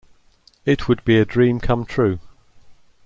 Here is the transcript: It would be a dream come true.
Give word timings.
It 0.65 0.87
would 0.87 1.05
be 1.05 1.19
a 1.19 1.25
dream 1.25 1.59
come 1.59 1.85
true. 1.85 2.17